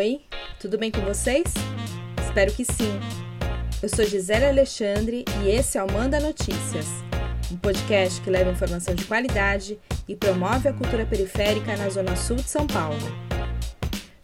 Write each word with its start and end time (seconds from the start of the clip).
Oi, 0.00 0.22
tudo 0.58 0.78
bem 0.78 0.90
com 0.90 1.02
vocês? 1.02 1.44
Espero 2.24 2.50
que 2.54 2.64
sim. 2.64 2.90
Eu 3.82 3.88
sou 3.90 4.02
Gisele 4.02 4.46
Alexandre 4.46 5.26
e 5.42 5.50
esse 5.50 5.76
é 5.76 5.82
o 5.82 5.92
Manda 5.92 6.18
Notícias, 6.18 6.86
um 7.52 7.56
podcast 7.58 8.18
que 8.22 8.30
leva 8.30 8.50
informação 8.50 8.94
de 8.94 9.04
qualidade 9.04 9.78
e 10.08 10.16
promove 10.16 10.70
a 10.70 10.72
cultura 10.72 11.04
periférica 11.04 11.76
na 11.76 11.90
Zona 11.90 12.16
Sul 12.16 12.36
de 12.36 12.48
São 12.48 12.66
Paulo. 12.66 12.96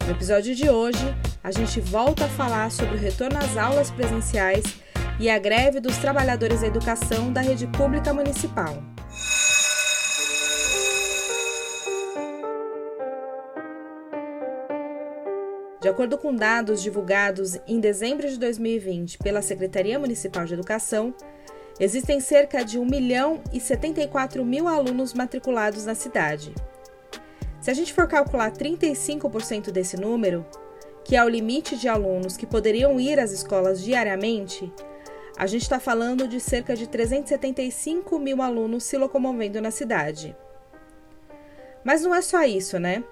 No 0.03 0.13
episódio 0.13 0.55
de 0.55 0.67
hoje, 0.67 1.15
a 1.43 1.51
gente 1.51 1.79
volta 1.79 2.25
a 2.25 2.29
falar 2.29 2.71
sobre 2.71 2.95
o 2.95 2.99
retorno 2.99 3.37
às 3.37 3.55
aulas 3.55 3.91
presenciais 3.91 4.63
e 5.19 5.29
a 5.29 5.37
greve 5.37 5.79
dos 5.79 5.97
trabalhadores 5.97 6.61
da 6.61 6.67
educação 6.67 7.31
da 7.31 7.41
rede 7.41 7.67
pública 7.67 8.11
municipal. 8.11 8.83
De 15.87 15.91
acordo 15.91 16.17
com 16.17 16.35
dados 16.35 16.81
divulgados 16.81 17.57
em 17.65 17.79
dezembro 17.79 18.27
de 18.27 18.37
2020 18.37 19.19
pela 19.19 19.41
Secretaria 19.41 19.97
Municipal 19.97 20.43
de 20.43 20.53
Educação, 20.53 21.15
existem 21.79 22.19
cerca 22.19 22.61
de 22.61 22.77
1 22.77 22.85
milhão 22.85 23.41
e 23.53 23.61
74 23.61 24.43
mil 24.43 24.67
alunos 24.67 25.13
matriculados 25.13 25.85
na 25.85 25.95
cidade. 25.95 26.53
Se 27.61 27.71
a 27.71 27.73
gente 27.73 27.93
for 27.93 28.05
calcular 28.05 28.51
35% 28.51 29.71
desse 29.71 29.95
número, 29.95 30.45
que 31.05 31.15
é 31.15 31.23
o 31.23 31.29
limite 31.29 31.77
de 31.77 31.87
alunos 31.87 32.35
que 32.35 32.45
poderiam 32.45 32.99
ir 32.99 33.17
às 33.17 33.31
escolas 33.31 33.81
diariamente, 33.81 34.69
a 35.37 35.47
gente 35.47 35.61
está 35.61 35.79
falando 35.79 36.27
de 36.27 36.41
cerca 36.41 36.75
de 36.75 36.85
375 36.85 38.19
mil 38.19 38.41
alunos 38.41 38.83
se 38.83 38.97
locomovendo 38.97 39.61
na 39.61 39.71
cidade. 39.71 40.35
Mas 41.81 42.01
não 42.01 42.13
é 42.13 42.21
só 42.21 42.43
isso, 42.43 42.77
né? 42.77 43.05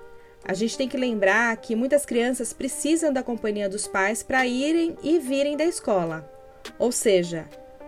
A 0.47 0.53
gente 0.53 0.77
tem 0.77 0.87
que 0.87 0.95
lembrar 0.95 1.57
que 1.57 1.75
muitas 1.75 2.05
crianças 2.05 2.53
precisam 2.53 3.11
da 3.11 3.23
companhia 3.23 3.67
dos 3.67 3.87
pais 3.87 4.21
para 4.21 4.45
irem 4.45 4.95
e 5.01 5.17
virem 5.17 5.57
da 5.57 5.65
escola. 5.65 6.29
Ou 6.77 6.91
seja, 6.91 7.45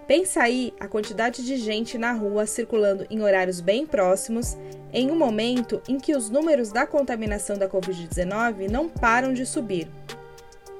pensa 0.07 0.41
aí 0.41 0.73
a 0.79 0.87
quantidade 0.87 1.45
de 1.45 1.55
gente 1.57 1.99
na 1.99 2.13
rua 2.13 2.47
circulando 2.47 3.05
em 3.11 3.21
horários 3.21 3.61
bem 3.61 3.85
próximos, 3.85 4.57
em 4.91 5.11
um 5.11 5.15
momento 5.15 5.79
em 5.87 5.99
que 5.99 6.15
os 6.15 6.31
números 6.31 6.71
da 6.71 6.87
contaminação 6.87 7.59
da 7.59 7.69
Covid-19 7.69 8.71
não 8.71 8.89
param 8.89 9.33
de 9.33 9.45
subir. 9.45 9.87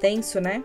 Tenso, 0.00 0.40
né? 0.40 0.64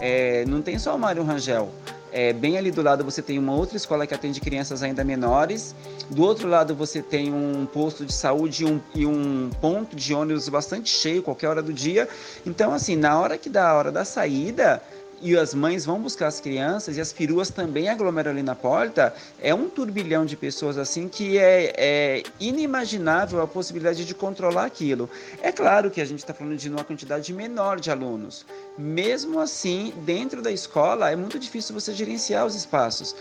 É, 0.00 0.44
não 0.46 0.62
tem 0.62 0.78
só 0.78 0.94
o 0.94 0.98
Mário 0.98 1.24
Rangel. 1.24 1.68
É, 2.12 2.30
bem 2.30 2.58
ali 2.58 2.70
do 2.70 2.82
lado 2.82 3.02
você 3.02 3.22
tem 3.22 3.38
uma 3.38 3.54
outra 3.54 3.76
escola 3.76 4.06
que 4.06 4.14
atende 4.14 4.38
crianças 4.38 4.82
ainda 4.82 5.02
menores. 5.02 5.74
Do 6.10 6.22
outro 6.22 6.46
lado 6.46 6.74
você 6.74 7.00
tem 7.00 7.32
um 7.32 7.64
posto 7.64 8.04
de 8.04 8.12
saúde 8.12 8.64
e 8.64 8.66
um, 8.66 8.80
e 8.94 9.06
um 9.06 9.50
ponto 9.60 9.96
de 9.96 10.12
ônibus 10.12 10.46
bastante 10.48 10.90
cheio 10.90 11.22
qualquer 11.22 11.48
hora 11.48 11.62
do 11.62 11.72
dia. 11.72 12.06
Então, 12.44 12.74
assim, 12.74 12.96
na 12.96 13.18
hora 13.18 13.38
que 13.38 13.48
dá 13.48 13.70
a 13.70 13.74
hora 13.74 13.90
da 13.90 14.04
saída, 14.04 14.82
e 15.22 15.36
as 15.38 15.54
mães 15.54 15.86
vão 15.86 16.00
buscar 16.00 16.26
as 16.26 16.40
crianças 16.40 16.96
e 16.96 17.00
as 17.00 17.12
peruas 17.12 17.48
também 17.48 17.88
aglomeram 17.88 18.32
ali 18.32 18.42
na 18.42 18.54
porta, 18.54 19.14
é 19.40 19.54
um 19.54 19.68
turbilhão 19.68 20.26
de 20.26 20.36
pessoas 20.36 20.76
assim 20.76 21.08
que 21.08 21.38
é, 21.38 21.72
é 21.76 22.22
inimaginável 22.40 23.40
a 23.40 23.46
possibilidade 23.46 24.04
de 24.04 24.14
controlar 24.14 24.64
aquilo. 24.64 25.08
É 25.40 25.52
claro 25.52 25.90
que 25.90 26.00
a 26.00 26.04
gente 26.04 26.18
está 26.18 26.34
falando 26.34 26.56
de 26.56 26.68
uma 26.68 26.82
quantidade 26.82 27.32
menor 27.32 27.78
de 27.78 27.90
alunos. 27.90 28.44
Mesmo 28.76 29.38
assim, 29.38 29.92
dentro 29.98 30.42
da 30.42 30.50
escola 30.50 31.10
é 31.10 31.16
muito 31.16 31.38
difícil 31.38 31.72
você 31.72 31.92
gerenciar 31.92 32.44
os 32.44 32.56
espaços. 32.56 33.14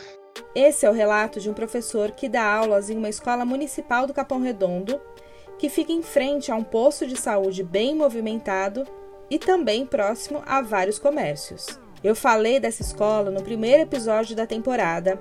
Esse 0.55 0.85
é 0.85 0.89
o 0.89 0.93
relato 0.93 1.39
de 1.39 1.49
um 1.49 1.53
professor 1.53 2.11
que 2.11 2.27
dá 2.27 2.43
aulas 2.43 2.89
em 2.89 2.97
uma 2.97 3.09
escola 3.09 3.45
municipal 3.45 4.07
do 4.07 4.13
Capão 4.13 4.41
Redondo, 4.41 4.99
que 5.59 5.69
fica 5.69 5.91
em 5.91 6.01
frente 6.01 6.51
a 6.51 6.55
um 6.55 6.63
posto 6.63 7.05
de 7.05 7.15
saúde 7.15 7.63
bem 7.63 7.95
movimentado 7.95 8.85
e 9.29 9.37
também 9.37 9.85
próximo 9.85 10.41
a 10.45 10.61
vários 10.61 10.97
comércios. 10.97 11.79
Eu 12.03 12.15
falei 12.15 12.59
dessa 12.59 12.81
escola 12.81 13.29
no 13.29 13.43
primeiro 13.43 13.83
episódio 13.83 14.35
da 14.35 14.47
temporada, 14.47 15.19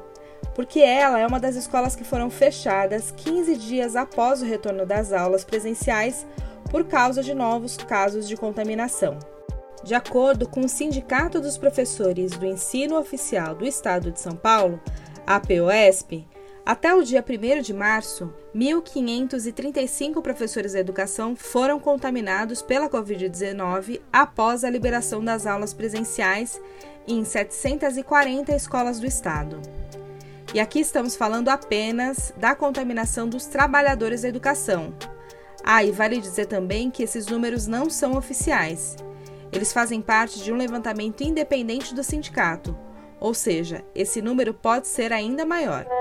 porque 0.54 0.80
ela 0.80 1.18
é 1.18 1.26
uma 1.26 1.38
das 1.38 1.54
escolas 1.54 1.94
que 1.94 2.04
foram 2.04 2.30
fechadas 2.30 3.10
15 3.10 3.56
dias 3.56 3.96
após 3.96 4.40
o 4.40 4.46
retorno 4.46 4.86
das 4.86 5.12
aulas 5.12 5.44
presenciais 5.44 6.26
por 6.70 6.84
causa 6.84 7.22
de 7.22 7.34
novos 7.34 7.76
casos 7.76 8.26
de 8.26 8.36
contaminação. 8.36 9.18
De 9.82 9.94
acordo 9.94 10.48
com 10.48 10.60
o 10.60 10.68
Sindicato 10.68 11.40
dos 11.40 11.58
Professores 11.58 12.32
do 12.32 12.46
Ensino 12.46 12.98
Oficial 12.98 13.54
do 13.54 13.66
Estado 13.66 14.10
de 14.10 14.20
São 14.20 14.36
Paulo, 14.36 14.80
a 15.26 15.38
POSP, 15.38 16.26
até 16.64 16.94
o 16.94 17.02
dia 17.02 17.24
1 17.26 17.62
de 17.62 17.72
março, 17.72 18.32
1.535 18.54 20.20
professores 20.20 20.74
da 20.74 20.80
educação 20.80 21.34
foram 21.34 21.80
contaminados 21.80 22.60
pela 22.60 22.88
Covid-19 22.88 24.00
após 24.12 24.62
a 24.62 24.70
liberação 24.70 25.24
das 25.24 25.46
aulas 25.46 25.72
presenciais 25.72 26.60
em 27.08 27.24
740 27.24 28.54
escolas 28.54 29.00
do 29.00 29.06
estado. 29.06 29.60
E 30.52 30.60
aqui 30.60 30.80
estamos 30.80 31.16
falando 31.16 31.48
apenas 31.48 32.32
da 32.36 32.54
contaminação 32.54 33.28
dos 33.28 33.46
trabalhadores 33.46 34.22
da 34.22 34.28
educação. 34.28 34.92
Ah, 35.64 35.82
e 35.82 35.90
vale 35.90 36.20
dizer 36.20 36.46
também 36.46 36.90
que 36.90 37.02
esses 37.02 37.26
números 37.26 37.66
não 37.66 37.88
são 37.88 38.16
oficiais. 38.16 38.96
Eles 39.52 39.72
fazem 39.72 40.02
parte 40.02 40.42
de 40.42 40.52
um 40.52 40.56
levantamento 40.56 41.22
independente 41.22 41.94
do 41.94 42.04
sindicato, 42.04 42.76
ou 43.18 43.34
seja, 43.34 43.84
esse 43.94 44.20
número 44.22 44.54
pode 44.54 44.88
ser 44.88 45.12
ainda 45.12 45.44
maior 45.44 45.99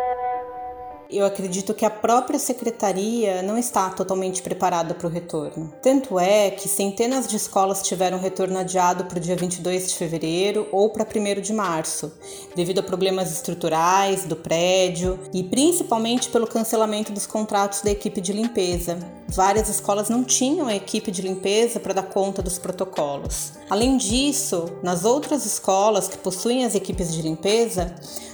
eu 1.10 1.26
acredito 1.26 1.74
que 1.74 1.84
a 1.84 1.90
própria 1.90 2.38
secretaria 2.38 3.42
não 3.42 3.58
está 3.58 3.90
totalmente 3.90 4.44
preparada 4.44 4.94
para 4.94 5.08
o 5.08 5.10
retorno. 5.10 5.74
Tanto 5.82 6.20
é 6.20 6.52
que 6.52 6.70
centenas 6.70 7.28
de 7.28 7.36
escolas 7.36 7.82
tiveram 7.82 8.20
retorno 8.20 8.60
adiado 8.60 9.06
para 9.06 9.18
o 9.18 9.22
dia 9.22 9.36
22 9.36 9.90
de 9.90 9.96
fevereiro 9.96 10.68
ou 10.72 10.90
para 10.90 11.04
1 11.04 11.42
de 11.42 11.52
março, 11.52 12.14
devido 12.56 12.80
a 12.80 12.84
problemas 12.84 13.32
estruturais 13.32 14.24
do 14.26 14.36
prédio 14.36 15.20
e 15.34 15.44
principalmente 15.44 16.30
pelo 16.30 16.46
cancelamento 16.46 17.12
dos 17.12 17.26
contratos 17.26 17.82
da 17.82 17.90
equipe 17.90 18.22
de 18.22 18.32
limpeza. 18.32 19.19
Várias 19.32 19.70
escolas 19.70 20.10
não 20.10 20.24
tinham 20.24 20.66
a 20.66 20.76
equipe 20.76 21.12
de 21.12 21.22
limpeza 21.22 21.80
para 21.80 21.94
dar 21.94 22.04
conta 22.04 22.42
dos 22.42 22.58
protocolos. 22.58 23.54
Além 23.70 23.96
disso, 23.96 24.66
nas 24.82 25.06
outras 25.06 25.46
escolas 25.46 26.08
que 26.08 26.18
possuem 26.18 26.66
as 26.66 26.74
equipes 26.74 27.14
de 27.14 27.22
limpeza, 27.22 27.94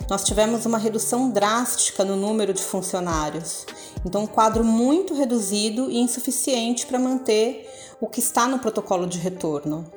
nós 0.10 0.24
tivemos 0.24 0.66
uma 0.66 0.78
redução 0.78 1.30
drástica 1.30 2.06
no 2.06 2.16
número 2.16 2.54
de 2.54 2.62
funcionários. 2.62 3.66
Então, 4.06 4.24
um 4.24 4.28
quadro 4.28 4.64
muito 4.64 5.14
reduzido 5.14 5.92
e 5.92 5.98
insuficiente 5.98 6.86
para 6.86 6.98
manter 6.98 7.70
o 8.00 8.08
que 8.08 8.22
está 8.22 8.48
no 8.48 8.60
protocolo 8.60 9.06
de 9.06 9.20
retorno. 9.20 9.92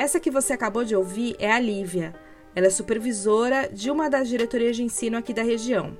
Essa 0.00 0.18
que 0.18 0.32
você 0.32 0.52
acabou 0.52 0.84
de 0.84 0.96
ouvir 0.96 1.36
é 1.38 1.52
a 1.52 1.60
Lívia. 1.60 2.12
Ela 2.56 2.66
é 2.66 2.70
supervisora 2.70 3.68
de 3.72 3.88
uma 3.88 4.10
das 4.10 4.28
diretorias 4.28 4.74
de 4.74 4.82
ensino 4.82 5.16
aqui 5.16 5.32
da 5.32 5.44
região. 5.44 5.96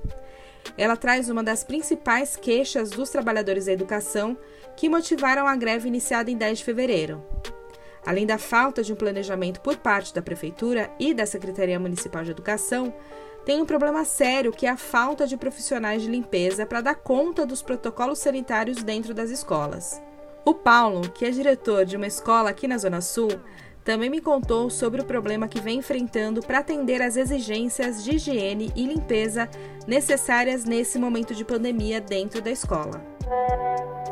Ela 0.77 0.97
traz 0.97 1.29
uma 1.29 1.43
das 1.43 1.63
principais 1.63 2.37
queixas 2.37 2.91
dos 2.91 3.11
trabalhadores 3.11 3.67
da 3.67 3.73
educação 3.73 4.37
que 4.77 4.89
motivaram 4.89 5.47
a 5.47 5.57
greve 5.57 5.89
iniciada 5.89 6.31
em 6.31 6.37
10 6.37 6.59
de 6.59 6.65
fevereiro. 6.65 7.25
Além 8.07 8.27
da 8.27 8.37
falta 8.37 8.83
de 8.83 8.93
um 8.93 8.97
planejamento 8.97 9.61
por 9.61 9.77
parte 9.77 10.15
da 10.15 10.21
Prefeitura 10.21 10.91
e 10.99 11.15
da 11.15 11.25
Secretaria 11.25 11.81
Municipal 11.81 12.23
de 12.23 12.33
Educação, 12.33 12.95
tem 13.45 13.61
um 13.61 13.67
problema 13.67 14.05
sério 14.05 14.53
que 14.53 14.67
é 14.67 14.71
a 14.71 14.77
falta 14.77 15.27
de 15.27 15.37
profissionais 15.37 16.03
de 16.03 16.09
limpeza 16.09 16.67
para 16.67 16.81
dar 16.81 16.95
conta 16.95 17.47
dos 17.47 17.63
protocolos 17.63 18.19
sanitários 18.19 18.83
dentro 18.83 19.15
das 19.15 19.31
escolas. 19.31 20.03
O 20.45 20.53
Paulo, 20.53 21.09
que 21.11 21.25
é 21.25 21.31
diretor 21.31 21.87
de 21.87 21.97
uma 21.97 22.07
escola 22.07 22.51
aqui 22.51 22.69
na 22.69 22.77
Zona 22.77 23.01
Sul, 23.01 23.31
também 23.85 24.09
me 24.09 24.21
contou 24.21 24.71
sobre 24.71 25.03
o 25.03 25.05
problema 25.05 25.47
que 25.47 25.61
vem 25.61 25.79
enfrentando 25.79 26.41
para 26.41 26.61
atender 26.61 27.03
às 27.03 27.17
exigências 27.17 28.03
de 28.03 28.17
higiene 28.17 28.73
e 28.75 28.87
limpeza 28.87 29.49
necessárias 29.87 30.65
nesse 30.65 30.99
momento 30.99 31.35
de 31.35 31.45
pandemia 31.45 32.01
dentro 32.01 32.41
da 32.41 32.51
escola. 32.51 33.05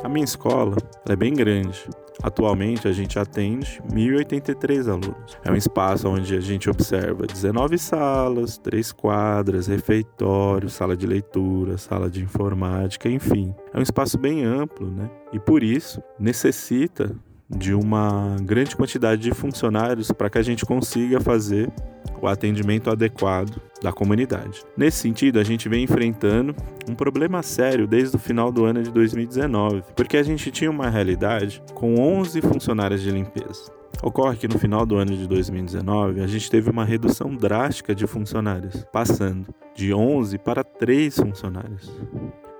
A 0.05 0.09
minha 0.09 0.25
escola 0.25 0.77
é 1.09 1.17
bem 1.17 1.33
grande. 1.33 1.89
Atualmente 2.23 2.87
a 2.87 2.93
gente 2.93 3.19
atende 3.19 3.81
1.083 3.91 4.89
alunos. 4.89 5.39
É 5.45 5.51
um 5.51 5.57
espaço 5.57 6.09
onde 6.09 6.37
a 6.37 6.41
gente 6.41 6.69
observa 6.69 7.27
19 7.27 7.79
salas, 7.79 8.59
3 8.59 8.93
quadras, 8.93 9.67
refeitório, 9.67 10.69
sala 10.69 10.97
de 10.97 11.07
leitura, 11.07 11.79
sala 11.79 12.11
de 12.11 12.23
informática, 12.23 13.09
enfim. 13.09 13.55
É 13.73 13.79
um 13.79 13.83
espaço 13.83 14.19
bem 14.19 14.45
amplo, 14.45 14.89
né? 14.91 15.11
E 15.33 15.41
por 15.41 15.63
isso 15.63 16.03
necessita 16.19 17.17
de 17.57 17.75
uma 17.75 18.37
grande 18.43 18.75
quantidade 18.75 19.23
de 19.23 19.33
funcionários 19.33 20.11
para 20.11 20.31
que 20.31 20.39
a 20.39 20.43
gente 20.43 20.65
consiga 20.65 21.21
fazer 21.21 21.71
o 22.21 22.27
atendimento 22.27 22.89
adequado 22.89 23.61
da 23.83 23.93
comunidade. 23.93 24.63
Nesse 24.77 24.99
sentido, 24.99 25.41
a 25.41 25.45
gente 25.45 25.69
vem 25.69 25.83
enfrentando 25.83 26.55
um 26.89 26.95
problema 26.95 27.43
sério 27.43 27.87
desde 27.87 28.17
o 28.17 28.19
final 28.19 28.53
do 28.53 28.65
ano 28.65 28.83
de 28.83 28.91
2019, 28.91 29.83
porque 29.97 30.17
a 30.17 30.23
gente 30.23 30.51
tinha 30.51 30.71
uma 30.71 30.89
realidade 30.89 31.61
com 31.75 31.97
11 31.97 32.41
funcionários 32.43 33.03
de 33.03 33.11
limpeza. 33.11 33.73
Ocorre 34.03 34.37
que 34.37 34.49
no 34.49 34.59
final 34.59 34.87
do 34.87 34.97
ano 34.97 35.17
de 35.17 35.29
2019 35.29 36.21
a 36.21 36.27
gente 36.27 36.51
teve 36.51 36.71
uma 36.71 36.85
redução 36.85 37.35
drástica 37.35 37.95
de 37.95 38.07
funcionários, 38.07 38.85
passando 38.93 39.53
de 39.75 39.93
11 39.93 40.39
para 40.39 40.65
3 40.65 41.17
funcionários. 41.17 41.93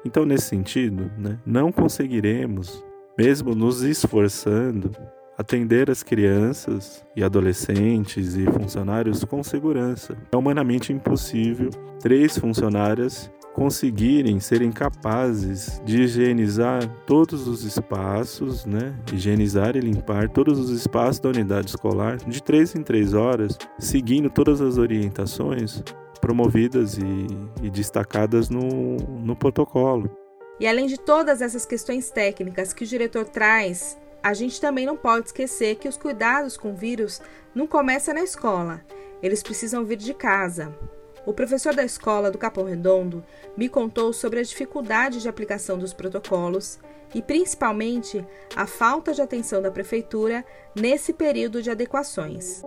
Então, 0.05 0.27
nesse 0.27 0.47
sentido, 0.47 1.11
né, 1.17 1.39
não 1.47 1.71
conseguiremos 1.71 2.85
mesmo 3.17 3.55
nos 3.55 3.83
esforçando, 3.83 4.91
atender 5.37 5.91
as 5.91 6.03
crianças 6.03 7.05
e 7.17 7.23
adolescentes 7.23 8.35
e 8.35 8.45
funcionários 8.45 9.25
com 9.25 9.43
segurança. 9.43 10.17
É 10.33 10.37
humanamente 10.37 10.93
impossível 10.93 11.71
três 12.01 12.37
funcionárias 12.39 13.31
conseguirem 13.55 14.41
serem 14.41 14.73
capazes 14.73 15.81
de 15.85 16.03
higienizar 16.03 16.89
todos 17.07 17.47
os 17.47 17.65
espaços, 17.65 18.65
né? 18.65 18.95
Higienizar 19.13 19.77
e 19.77 19.81
limpar 19.81 20.29
todos 20.31 20.59
os 20.59 20.71
espaços 20.71 21.21
da 21.21 21.29
unidade 21.29 21.69
escolar 21.69 22.17
de 22.17 22.43
três 22.43 22.75
em 22.75 22.83
três 22.83 23.13
horas, 23.13 23.59
seguindo 23.79 24.31
todas 24.31 24.61
as 24.61 24.79
orientações 24.79 25.83
promovidas 26.21 26.97
e, 26.97 27.27
e 27.63 27.69
destacadas 27.69 28.49
no, 28.49 28.97
no 28.97 29.37
protocolo. 29.37 30.22
E 30.61 30.67
além 30.67 30.87
de 30.87 30.99
todas 30.99 31.43
essas 31.43 31.67
questões 31.67 32.11
técnicas 32.11 32.73
que 32.73 32.85
o 32.85 32.87
diretor 32.87 33.25
traz, 33.27 33.99
a 34.23 34.35
gente 34.35 34.61
também 34.61 34.87
não 34.87 34.97
pode 34.97 35.27
esquecer 35.27 35.77
que 35.77 35.89
os 35.89 35.97
cuidados 35.97 36.57
com 36.57 36.73
o 36.73 36.77
vírus 36.77 37.21
não 37.55 37.67
começam 37.67 38.15
na 38.15 38.23
escola, 38.23 38.81
eles 39.23 39.43
precisam 39.43 39.85
vir 39.85 39.97
de 39.97 40.13
casa. 40.13 40.77
O 41.25 41.33
professor 41.33 41.75
da 41.75 41.85
escola 41.85 42.31
do 42.31 42.39
Capão 42.39 42.65
Redondo 42.65 43.25
me 43.57 43.69
contou 43.69 44.13
sobre 44.13 44.41
a 44.41 44.43
dificuldade 44.43 45.21
de 45.21 45.29
aplicação 45.29 45.79
dos 45.79 45.93
protocolos 45.93 46.81
e, 47.15 47.23
principalmente, 47.23 48.27
a 48.57 48.67
falta 48.67 49.13
de 49.13 49.23
atenção 49.23 49.63
da 49.63 49.71
prefeitura 49.71 50.45
nesse 50.75 51.13
período 51.13 51.63
de 51.63 51.71
adequações. 51.71 52.63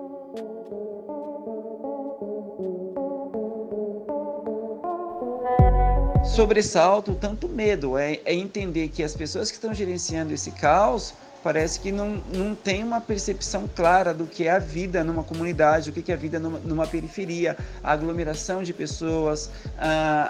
Sobressalto, 6.35 7.15
tanto 7.15 7.47
medo, 7.47 7.97
é, 7.97 8.19
é 8.25 8.33
entender 8.33 8.89
que 8.89 9.01
as 9.01 9.15
pessoas 9.15 9.49
que 9.49 9.55
estão 9.55 9.73
gerenciando 9.73 10.33
esse 10.33 10.51
caos 10.51 11.13
parece 11.41 11.79
que 11.79 11.93
não, 11.93 12.21
não 12.33 12.53
tem 12.53 12.83
uma 12.83 12.99
percepção 12.99 13.69
clara 13.73 14.13
do 14.13 14.25
que 14.25 14.45
é 14.45 14.51
a 14.51 14.59
vida 14.59 15.01
numa 15.01 15.23
comunidade, 15.23 15.91
o 15.91 15.93
que 15.93 16.11
é 16.11 16.15
a 16.15 16.17
vida 16.17 16.37
numa, 16.37 16.59
numa 16.59 16.87
periferia, 16.87 17.55
a 17.81 17.93
aglomeração 17.93 18.63
de 18.63 18.73
pessoas, 18.73 19.49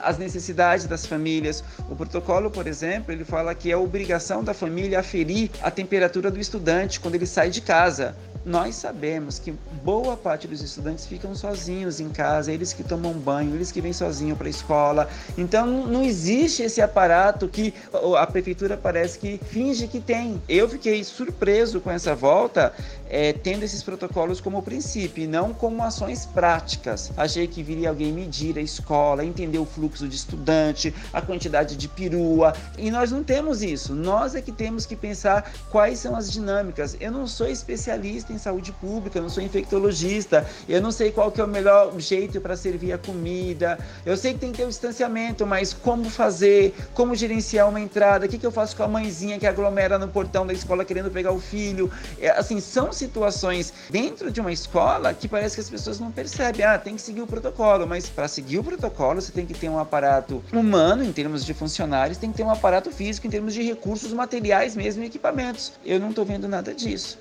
as 0.03 0.19
necessidades 0.19 0.85
das 0.85 1.07
famílias. 1.07 1.63
O 1.89 1.95
protocolo, 1.95 2.51
por 2.51 2.67
exemplo, 2.67 3.11
ele 3.11 3.23
fala 3.23 3.55
que 3.55 3.71
é 3.71 3.77
obrigação 3.77 4.43
da 4.43 4.53
família 4.53 4.99
aferir 4.99 5.49
a 5.63 5.71
temperatura 5.71 6.29
do 6.29 6.39
estudante 6.39 6.99
quando 6.99 7.15
ele 7.15 7.25
sai 7.25 7.49
de 7.49 7.61
casa 7.61 8.15
nós 8.45 8.75
sabemos 8.75 9.39
que 9.39 9.53
boa 9.83 10.15
parte 10.15 10.47
dos 10.47 10.61
estudantes 10.61 11.07
ficam 11.07 11.33
sozinhos 11.33 11.99
em 11.99 12.09
casa, 12.09 12.51
eles 12.51 12.71
que 12.73 12.83
tomam 12.83 13.13
banho, 13.13 13.55
eles 13.55 13.71
que 13.71 13.81
vêm 13.81 13.91
sozinhos 13.91 14.37
para 14.37 14.47
a 14.47 14.49
escola. 14.49 15.09
Então 15.35 15.65
não 15.65 16.03
existe 16.03 16.61
esse 16.61 16.79
aparato 16.81 17.47
que 17.47 17.73
a 18.17 18.27
prefeitura 18.27 18.77
parece 18.77 19.17
que 19.17 19.39
finge 19.49 19.87
que 19.87 19.99
tem. 19.99 20.39
Eu 20.47 20.69
fiquei 20.69 21.03
surpreso 21.03 21.81
com 21.81 21.89
essa 21.89 22.13
volta 22.13 22.71
é, 23.09 23.33
tendo 23.33 23.63
esses 23.63 23.83
protocolos 23.83 24.41
como 24.41 24.61
princípio 24.61 25.23
e 25.23 25.27
não 25.27 25.53
como 25.53 25.83
ações 25.83 26.25
práticas. 26.25 27.11
Achei 27.15 27.47
que 27.47 27.63
viria 27.63 27.89
alguém 27.89 28.11
medir 28.11 28.57
a 28.57 28.61
escola, 28.61 29.23
entender 29.23 29.59
o 29.59 29.65
fluxo 29.65 30.07
de 30.07 30.15
estudante, 30.15 30.93
a 31.13 31.21
quantidade 31.21 31.75
de 31.75 31.87
perua, 31.87 32.53
e 32.77 32.89
nós 32.89 33.11
não 33.11 33.23
temos 33.23 33.61
isso. 33.61 33.93
Nós 33.93 34.35
é 34.35 34.41
que 34.41 34.51
temos 34.51 34.85
que 34.85 34.95
pensar 34.95 35.51
quais 35.69 35.99
são 35.99 36.15
as 36.15 36.31
dinâmicas. 36.31 36.95
Eu 36.99 37.11
não 37.11 37.27
sou 37.27 37.47
especialista 37.47 38.33
em 38.33 38.37
saúde 38.37 38.71
pública, 38.71 39.19
eu 39.19 39.23
não 39.23 39.29
sou 39.29 39.43
infectologista, 39.43 40.45
eu 40.67 40.81
não 40.81 40.91
sei 40.91 41.11
qual 41.11 41.31
que 41.31 41.39
é 41.39 41.43
o 41.43 41.47
melhor 41.47 41.97
jeito 41.99 42.41
para 42.41 42.55
servir 42.55 42.93
a 42.93 42.97
comida. 42.97 43.77
Eu 44.05 44.17
sei 44.17 44.33
que 44.33 44.39
tem 44.39 44.51
que 44.51 44.57
ter 44.57 44.63
o 44.63 44.67
um 44.67 44.69
distanciamento, 44.69 45.45
mas 45.45 45.73
como 45.73 46.09
fazer, 46.09 46.75
como 46.93 47.15
gerenciar 47.15 47.69
uma 47.69 47.79
entrada, 47.79 48.25
o 48.25 48.29
que, 48.29 48.37
que 48.37 48.45
eu 48.45 48.51
faço 48.51 48.75
com 48.75 48.83
a 48.83 48.87
mãezinha 48.87 49.39
que 49.39 49.45
aglomera 49.45 49.97
no 49.99 50.07
portão 50.07 50.45
da 50.45 50.53
escola 50.53 50.83
querendo 50.83 51.11
pegar 51.11 51.31
o 51.31 51.39
filho? 51.39 51.91
É, 52.19 52.29
assim, 52.29 52.59
são 52.59 52.91
situações 52.95 53.73
dentro 53.89 54.31
de 54.31 54.39
uma 54.41 54.51
escola 54.51 55.13
que 55.13 55.27
parece 55.27 55.55
que 55.55 55.61
as 55.61 55.69
pessoas 55.69 55.99
não 55.99 56.11
percebem. 56.11 56.65
Ah, 56.65 56.77
tem 56.77 56.95
que 56.95 57.01
seguir 57.01 57.21
o 57.21 57.27
protocolo, 57.27 57.85
mas 57.87 58.09
para 58.09 58.27
seguir 58.27 58.59
o 58.59 58.63
protocolo 58.63 59.21
você 59.21 59.31
tem 59.31 59.45
que 59.45 59.53
ter 59.53 59.69
um 59.69 59.79
aparato 59.79 60.43
humano 60.51 61.03
em 61.03 61.11
termos 61.11 61.45
de 61.45 61.53
funcionários, 61.53 62.17
tem 62.17 62.31
que 62.31 62.37
ter 62.37 62.43
um 62.43 62.51
aparato 62.51 62.91
físico 62.91 63.27
em 63.27 63.29
termos 63.29 63.53
de 63.53 63.61
recursos 63.61 64.13
materiais 64.13 64.75
mesmo 64.75 65.03
e 65.03 65.07
equipamentos. 65.07 65.73
Eu 65.85 65.99
não 65.99 66.09
estou 66.09 66.25
vendo 66.25 66.47
nada 66.47 66.73
disso. 66.73 67.19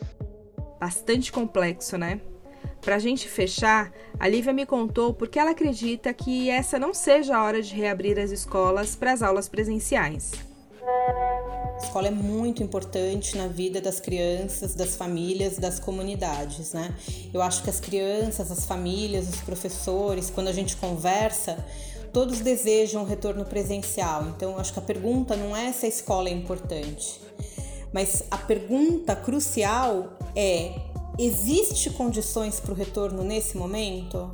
Bastante 0.80 1.32
complexo, 1.32 1.96
né? 1.96 2.20
Para 2.80 2.96
a 2.96 2.98
gente 2.98 3.28
fechar, 3.28 3.90
a 4.20 4.28
Lívia 4.28 4.52
me 4.52 4.66
contou 4.66 5.14
porque 5.14 5.38
ela 5.38 5.52
acredita 5.52 6.12
que 6.12 6.50
essa 6.50 6.78
não 6.78 6.92
seja 6.92 7.36
a 7.36 7.42
hora 7.42 7.62
de 7.62 7.74
reabrir 7.74 8.18
as 8.18 8.30
escolas 8.30 8.94
para 8.94 9.12
as 9.12 9.22
aulas 9.22 9.48
presenciais. 9.48 10.32
A 11.74 11.78
escola 11.78 12.08
é 12.08 12.10
muito 12.10 12.62
importante 12.62 13.36
na 13.36 13.48
vida 13.48 13.80
das 13.80 13.98
crianças, 14.00 14.74
das 14.74 14.94
famílias, 14.94 15.58
das 15.58 15.80
comunidades, 15.80 16.72
né? 16.72 16.94
Eu 17.32 17.42
acho 17.42 17.62
que 17.62 17.70
as 17.70 17.80
crianças, 17.80 18.50
as 18.50 18.64
famílias, 18.64 19.28
os 19.28 19.40
professores, 19.40 20.30
quando 20.30 20.48
a 20.48 20.52
gente 20.52 20.76
conversa, 20.76 21.64
todos 22.12 22.38
desejam 22.40 23.02
o 23.02 23.04
retorno 23.04 23.44
presencial. 23.44 24.28
Então, 24.28 24.56
acho 24.56 24.72
que 24.72 24.78
a 24.78 24.82
pergunta 24.82 25.34
não 25.34 25.54
é 25.54 25.72
se 25.72 25.84
a 25.86 25.88
escola 25.88 26.28
é 26.28 26.32
importante, 26.32 27.20
mas 27.92 28.22
a 28.30 28.38
pergunta 28.38 29.16
crucial 29.16 30.16
é: 30.34 30.74
existe 31.18 31.90
condições 31.90 32.60
para 32.60 32.72
o 32.72 32.74
retorno 32.74 33.24
nesse 33.24 33.56
momento? 33.56 34.30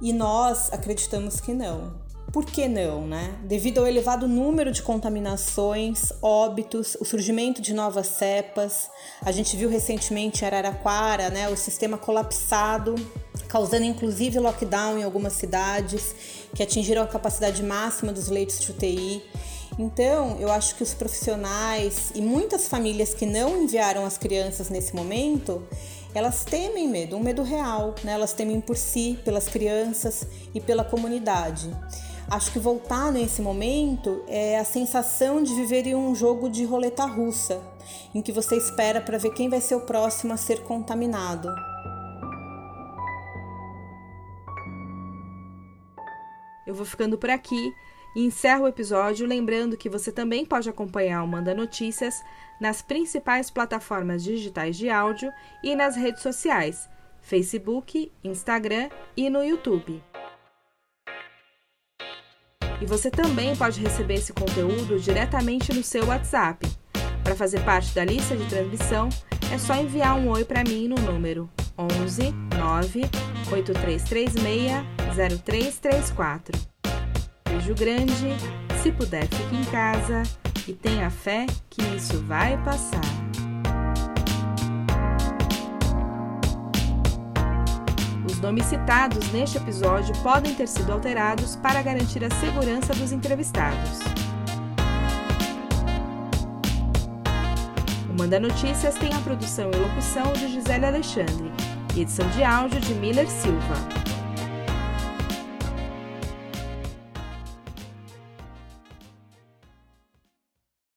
E 0.00 0.12
nós 0.12 0.72
acreditamos 0.72 1.40
que 1.40 1.52
não. 1.52 2.07
Por 2.38 2.46
que 2.46 2.68
não, 2.68 3.04
né? 3.04 3.34
Devido 3.42 3.78
ao 3.78 3.86
elevado 3.88 4.28
número 4.28 4.70
de 4.70 4.80
contaminações, 4.80 6.12
óbitos, 6.22 6.96
o 7.00 7.04
surgimento 7.04 7.60
de 7.60 7.74
novas 7.74 8.06
cepas, 8.06 8.88
a 9.22 9.32
gente 9.32 9.56
viu 9.56 9.68
recentemente 9.68 10.44
em 10.44 10.46
Araraquara, 10.46 11.30
né, 11.30 11.48
o 11.48 11.56
sistema 11.56 11.98
colapsado, 11.98 12.94
causando 13.48 13.86
inclusive 13.86 14.38
lockdown 14.38 14.98
em 14.98 15.02
algumas 15.02 15.32
cidades 15.32 16.14
que 16.54 16.62
atingiram 16.62 17.02
a 17.02 17.08
capacidade 17.08 17.60
máxima 17.60 18.12
dos 18.12 18.28
leitos 18.28 18.60
de 18.60 18.70
UTI. 18.70 19.20
Então, 19.76 20.36
eu 20.38 20.52
acho 20.52 20.76
que 20.76 20.84
os 20.84 20.94
profissionais 20.94 22.12
e 22.14 22.22
muitas 22.22 22.68
famílias 22.68 23.14
que 23.14 23.26
não 23.26 23.64
enviaram 23.64 24.06
as 24.06 24.16
crianças 24.16 24.70
nesse 24.70 24.94
momento, 24.94 25.66
elas 26.14 26.44
temem 26.44 26.86
medo, 26.86 27.16
um 27.16 27.20
medo 27.20 27.42
real, 27.42 27.96
né? 28.04 28.12
Elas 28.12 28.32
temem 28.32 28.60
por 28.60 28.76
si, 28.76 29.18
pelas 29.24 29.48
crianças 29.48 30.24
e 30.54 30.60
pela 30.60 30.84
comunidade. 30.84 31.68
Acho 32.30 32.52
que 32.52 32.58
voltar 32.58 33.10
nesse 33.10 33.40
momento 33.40 34.22
é 34.28 34.58
a 34.58 34.64
sensação 34.64 35.42
de 35.42 35.54
viver 35.54 35.86
em 35.86 35.94
um 35.94 36.14
jogo 36.14 36.50
de 36.50 36.62
roleta 36.62 37.06
russa, 37.06 37.62
em 38.14 38.20
que 38.20 38.30
você 38.30 38.54
espera 38.54 39.00
para 39.00 39.16
ver 39.16 39.32
quem 39.32 39.48
vai 39.48 39.62
ser 39.62 39.76
o 39.76 39.80
próximo 39.80 40.34
a 40.34 40.36
ser 40.36 40.62
contaminado. 40.62 41.48
Eu 46.66 46.74
vou 46.74 46.84
ficando 46.84 47.16
por 47.16 47.30
aqui 47.30 47.72
e 48.14 48.26
encerro 48.26 48.64
o 48.64 48.68
episódio 48.68 49.26
lembrando 49.26 49.78
que 49.78 49.88
você 49.88 50.12
também 50.12 50.44
pode 50.44 50.68
acompanhar 50.68 51.22
o 51.22 51.26
Manda 51.26 51.54
Notícias 51.54 52.22
nas 52.60 52.82
principais 52.82 53.48
plataformas 53.48 54.22
digitais 54.22 54.76
de 54.76 54.90
áudio 54.90 55.32
e 55.64 55.74
nas 55.74 55.96
redes 55.96 56.22
sociais, 56.22 56.90
Facebook, 57.22 58.12
Instagram 58.22 58.90
e 59.16 59.30
no 59.30 59.42
YouTube. 59.42 60.02
E 62.80 62.86
você 62.86 63.10
também 63.10 63.54
pode 63.56 63.80
receber 63.80 64.14
esse 64.14 64.32
conteúdo 64.32 64.98
diretamente 64.98 65.72
no 65.72 65.82
seu 65.82 66.06
WhatsApp. 66.06 66.66
Para 67.24 67.34
fazer 67.34 67.60
parte 67.60 67.94
da 67.94 68.04
lista 68.04 68.36
de 68.36 68.44
transmissão, 68.46 69.08
é 69.52 69.58
só 69.58 69.74
enviar 69.74 70.16
um 70.16 70.28
oi 70.28 70.44
para 70.44 70.62
mim 70.64 70.88
no 70.88 70.96
número 70.96 71.48
11 71.76 72.32
9 72.56 73.02
8336 73.52 74.72
0334. 75.14 76.58
Beijo 77.48 77.74
grande, 77.74 78.36
se 78.82 78.92
puder 78.92 79.26
fique 79.26 79.56
em 79.56 79.64
casa 79.64 80.22
e 80.66 80.72
tenha 80.72 81.10
fé 81.10 81.46
que 81.70 81.82
isso 81.96 82.18
vai 82.24 82.62
passar. 82.62 83.27
Os 88.38 88.42
nomes 88.42 88.66
citados 88.66 89.32
neste 89.32 89.56
episódio 89.56 90.14
podem 90.22 90.54
ter 90.54 90.68
sido 90.68 90.92
alterados 90.92 91.56
para 91.56 91.82
garantir 91.82 92.24
a 92.24 92.30
segurança 92.36 92.94
dos 92.94 93.10
entrevistados. 93.10 93.98
O 98.08 98.16
Manda 98.16 98.38
Notícias 98.38 98.94
tem 98.94 99.12
a 99.12 99.18
produção 99.22 99.72
e 99.72 99.76
locução 99.76 100.32
de 100.34 100.52
Gisele 100.52 100.86
Alexandre 100.86 101.50
edição 101.96 102.28
de 102.30 102.44
áudio 102.44 102.80
de 102.80 102.94
Miller 102.94 103.28
Silva. 103.28 104.07